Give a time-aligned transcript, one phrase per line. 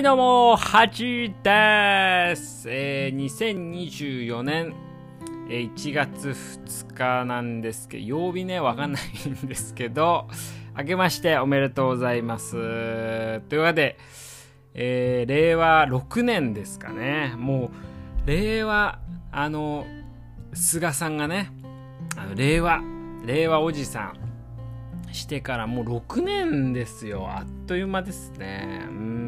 [0.00, 2.66] はいどうも、ハチです。
[2.70, 4.74] えー、2024年、
[5.50, 10.26] えー、1月2日なんですけど、曜日ね、わかんないんですけど、
[10.74, 12.52] 明けましておめでとうございます。
[13.50, 13.98] というわけで、
[14.72, 17.34] えー、令和6年ですかね。
[17.36, 17.70] も
[18.24, 19.84] う、令和、あの、
[20.54, 21.52] 菅さんがね、
[22.16, 22.80] あの令和、
[23.26, 24.14] 令和おじさ
[25.10, 27.28] んしてからもう6年ですよ。
[27.28, 28.86] あっという間ですね。
[28.88, 29.19] うん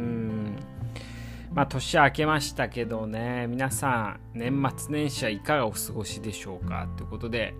[1.54, 7.54] まあ、年明けましたけどね、皆さん、年末年始はいかがお過ごしでしょうかということで、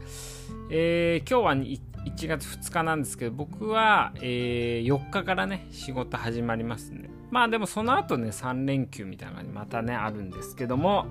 [0.70, 7.10] えー、今日は1月2日なんですけど、僕は、えー、4日からね、仕事始まりますね。
[7.30, 11.08] まあでもその後ね、3連休みたいなのがまたね、あるんですけども、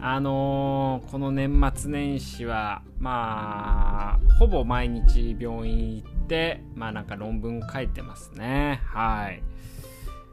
[0.00, 8.80] あのー、この年末年始は、まあ、ほぼ毎日病院行って、まあなんか論文書いてますね。
[8.86, 9.42] はい。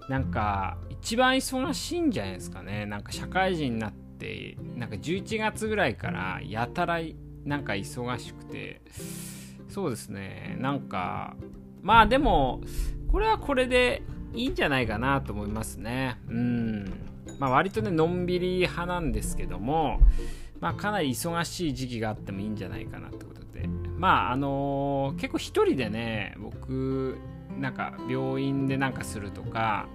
[0.09, 2.85] なんか一番忙しいんじゃないですかね。
[2.85, 6.99] なんか社会人になってなんか11月ぐらいからやたら
[7.45, 8.81] なんか忙しくて。
[9.69, 10.57] そうですね。
[10.59, 11.35] なんか
[11.81, 12.61] まあでも
[13.11, 14.01] これはこれで
[14.33, 16.17] いいんじゃないかなと思いますね。
[16.29, 16.85] うん。
[17.39, 19.99] まあ割とねのんびり派なんですけども
[20.59, 23.67] まあかなり忙しい時期があってもいいんじゃないかなってことで。
[23.97, 27.17] まああのー、結構一人でね僕
[27.59, 29.87] なんか病院でなんかするとか、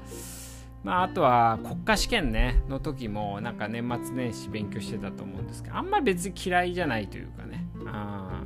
[0.82, 7.66] まあ、あとは国家試験ねの時もなんか年末年始勉強してたと思うんですけどあんまり別に嫌いじゃないというかね。
[7.86, 8.42] あ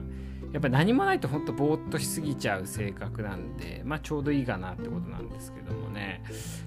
[0.53, 6.23] やっぱ何もないとほんとぼーっとしすぎちゃう性格なんでまあちょうどいいかなってことなんですけどもね。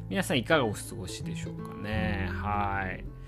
[0.10, 2.30] 皆さんいかがお過ごしでしょうかね。
[2.32, 3.19] はい。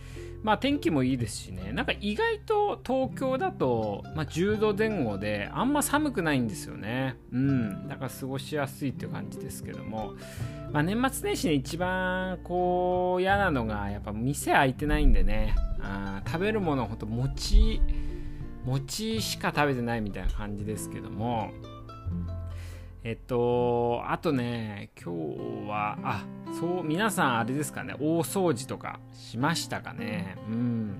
[0.43, 7.15] まあ天気もいいですしね、なんか意外と東京だと、まあ、10度前後であんま寒くないんですよね。
[7.31, 7.87] うん。
[7.87, 10.13] だから過ごしやすいっていう感じですけども、
[10.71, 17.81] まあ、年末年始で一番こう嫌なのがやっぱ店開いてないんでね、あ食べるものほんと餅、
[18.65, 21.51] 餅しか食べてないみたいな感じですけども、
[23.03, 26.25] えっと、あとね、今日は、あ、
[26.59, 30.37] そう、皆さんあれですかね、大掃除とかしましたかね。
[30.47, 30.93] うん。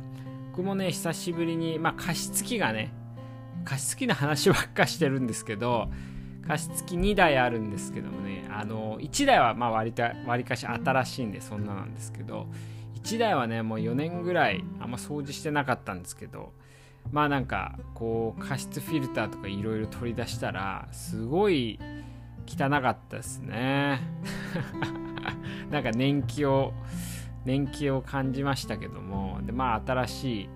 [0.52, 2.92] 僕もね、久しぶりに、まあ、加湿器がね、
[3.66, 5.92] 加湿器の話ばっかしてるんですけど、
[6.48, 12.48] 加湿器2台あるんですけどもね、あの、1台はまあ割か割かし新しいんでそんななんですけど、
[13.04, 16.52] 1台はね、もう4年ぐらいあんま掃除してなかったんですけど、
[17.12, 21.80] まあなんかこう加湿フィルターとかいろいろ取り出したらすごい
[22.48, 24.02] 汚かったですね。
[25.70, 26.74] なんか年季を
[27.46, 29.40] 年季を感じましたけども。
[29.44, 30.50] でまあ新しい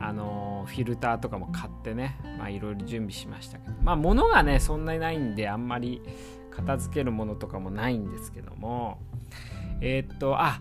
[0.00, 2.16] あのフィルターとかも買ってね
[2.48, 3.74] いろいろ準備しましたけど。
[3.82, 6.02] まあ物がねそんなにないんであんまり
[6.50, 8.98] 片付けるものとかもないんですけども。
[9.80, 10.60] えー、っとあ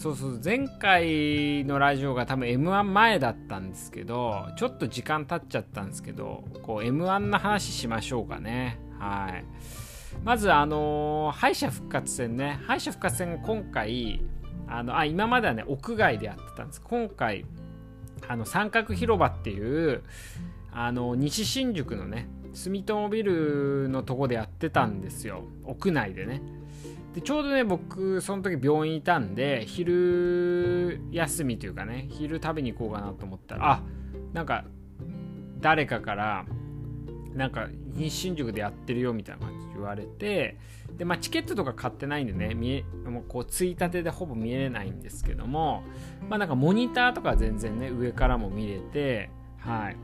[0.00, 8.80] そうそう前回のラジオが多分 M1 前だったんですけどちょっと時間経っちゃったんですけどこう M1 の話しましょうかね。
[8.98, 9.44] はい。
[10.24, 12.60] まずあのー、敗者復活戦ね。
[12.66, 14.22] 敗者復活戦今回
[14.68, 16.80] あのあ今まではね屋外でやってたんです。
[16.80, 17.44] 今回
[18.26, 20.02] あの三角広場っていう
[20.72, 25.44] あの西新宿のね住友ビルのとこでやってたんですよ。
[25.66, 26.40] 屋内でね。
[27.14, 33.82] でちょうどね僕その時病院いたんで昼休みというかね昼食べに行こうかなと思ったらあ
[34.32, 34.64] なんか
[35.60, 36.46] 誰かから
[37.34, 40.56] なんか西新宿でやってるよみたいな感じで言われて
[40.96, 45.82] で、まあ、チケットとか買ってないんでね見えもうこうついたてでほぼ見えないんですけども
[46.28, 49.96] まあなんかモニターとか全然ね上からも見れてはい。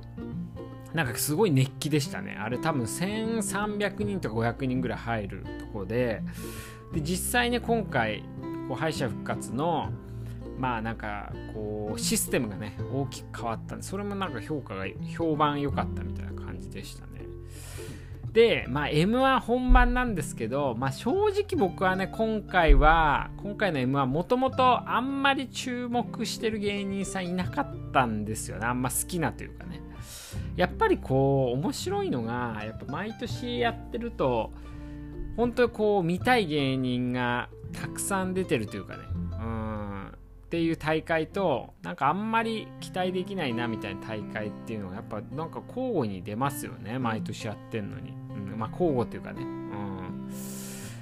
[0.94, 2.38] なんかすごい熱気でしたね。
[2.40, 6.22] あれ多分1300人とか500人ぐらい入るとこで
[6.96, 8.22] で実際ね今回
[8.68, 9.90] こう敗者復活の
[10.58, 17.26] まあなんかこうシステムがね大きく変わったんでそれもなんか評価が評判良かったみたいな感じでしたね。
[18.32, 28.66] でまあ M1 本番なんですけど、まあ、正直僕はね今回は今回の M1 もともとあんまり注目してる芸人さんいなかったんですよね。
[28.66, 29.82] あんま好きなというかね。
[30.56, 34.52] やっぱりこう面白いのがやっぱ毎年やってると
[35.36, 39.02] 本当にこう見たい芸人がたくさん出てるというかね。
[39.32, 40.06] うん。
[40.46, 46.98] っていう大会となんかあんまり期待できないなみたいな大会っていうのがやっぱなんか交互に出ますよね。
[46.98, 49.42] 毎年やってんのに、うん、まあ交互っていうかね。
[49.42, 50.30] うん。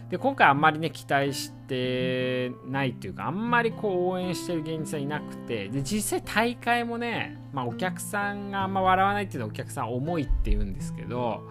[0.08, 5.69] で今回あんまりね期待してないっていうかあんまりこう応援してる芸人さんいなくて。
[5.69, 11.42] で実際大会もねまあお客さんがあんま笑わないっていうのはお客さん重いって言うんですけど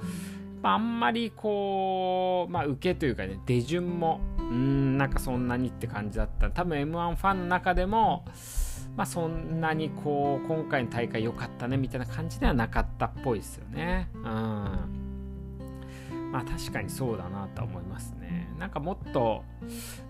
[0.63, 6.49] まあ、あんまりこう、まあ、受けというかね、出順もうんなんかそんなにって感じだった。
[6.49, 8.23] 多分 m 1ファンの中でも
[8.95, 14.09] まあそんなにこう今回の大会良かったねみたいな感じではなかったっぽいですよね。
[14.13, 15.02] うん。
[16.33, 18.51] まあ確かにそうだなと思いますね。
[18.57, 19.43] なんかもっと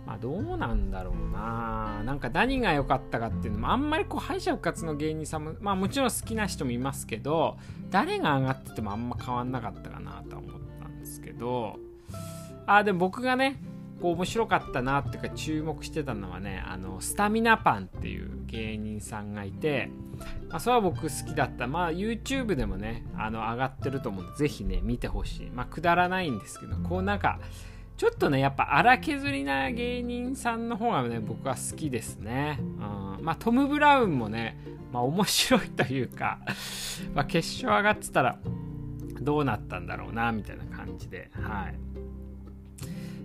[0.07, 2.01] まあどうなんだろうな。
[2.05, 7.57] なんか何が良かったかっていうのもあんまりこう敗者復活の芸人さんもまあもちろん好きな人もいますけど
[7.89, 11.77] 誰が上がっててもあんま変わんなかったかなとは思ったんですけど。
[12.65, 13.59] あでも僕がね
[14.01, 19.89] こう面白かったなっていうか注目してたのはねあのスタミナパンっていう芸人さんがいて、
[20.49, 21.65] まあ、それは僕好きだった。
[21.65, 25.49] まあ YouTube でもねあの上がってると思うんでぜひね見てほしい。
[25.49, 27.39] まあくだらないんですけどこうなんか
[27.97, 34.57] ちょっとねやっぱ荒削りな芸人さんの方がね僕は好きですね、うん、まあトム・ブラウンもね
[34.91, 36.39] まあ面白いというか
[37.15, 38.37] まあ決勝上がってたら
[39.19, 41.31] どうなったんだろうなみたいな感じで。
[41.33, 41.93] はい。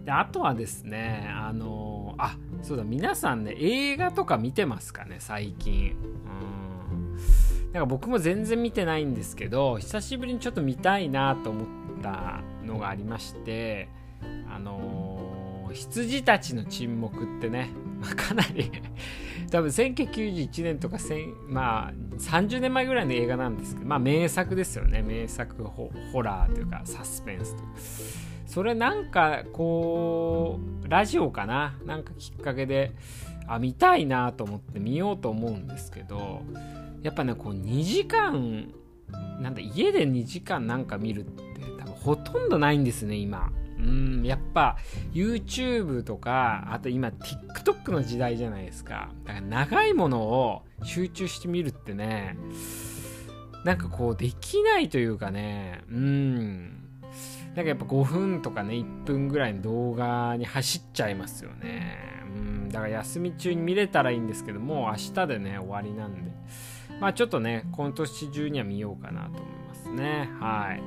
[0.05, 5.97] であとはですねあのあそうだ皆さんね映画とか見てますかね最近。
[6.33, 7.19] うん。
[7.73, 11.67] なんか僕も全然見てないんですけど久しぶりにちょっと見たいなと思っ
[12.03, 13.89] たのがありまして
[14.51, 17.71] あの羊たちの沈黙ってね、
[18.01, 18.71] まあ、かなり
[19.51, 20.97] 多分1991年とか
[21.47, 25.03] まあ30年前ぐらいの映画なんですけどまあ名作ですよね。
[25.03, 25.91] 名作ホ
[26.23, 28.28] ラーというかサスペンスというか。
[28.49, 31.79] それなんかこうラジオかな？
[31.85, 32.93] なんかきっかけで
[33.47, 36.41] あ見たいなと思って見ようと思うんですけど
[37.03, 38.73] やっぱねこう2時間
[39.41, 41.43] なんだ家で2時間なんか見るって
[41.79, 43.53] 多分ほとんどないんですね今。
[43.79, 44.77] うんやっぱ
[45.13, 49.11] YouTube とかあと今 TikTok の時代じゃないですか。
[49.25, 52.37] だから長いものを集中して見るってね
[53.65, 56.88] なんかこうできないというかねうん。
[57.59, 61.99] なんかやっぱ5分とかね、1分ぐらいの動画に走っちゃいますよね。
[62.33, 66.31] うん、だから休み中に見れたらいいんですけどもう、明日でね、終わりなんで。
[67.01, 70.31] まあちょっとね、今年中には見ようかなと思いますね。
[70.39, 70.81] はい。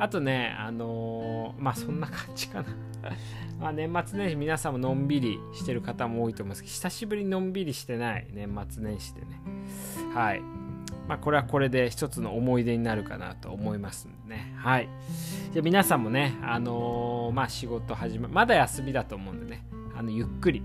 [0.00, 2.66] あとね、あのー、まあそんな感じかな。
[3.60, 9.40] まあ年末年始皆さんものんびりしてる方も多いと思いますけど、久しぶりのんびりしてない年末年始でね。
[10.12, 10.42] はい。
[11.08, 14.54] まあ、これはこれで一つの思い出になるかなと思いますんでね。
[14.56, 14.88] はい。
[15.52, 19.64] じゃあ皆さんもね、あのー、まあ、仕事始ま、まだ休みだと思うんでね、
[19.96, 20.62] あの、ゆっくり、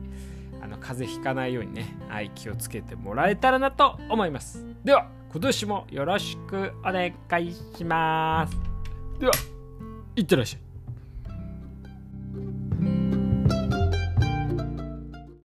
[0.62, 4.66] あの、風邪ひかないようにね、はい、気をつけてもらえたらなと思います。
[4.84, 8.58] では、今年もよろしくお願いします。
[9.20, 9.34] では、
[10.16, 10.67] いってらっしゃい。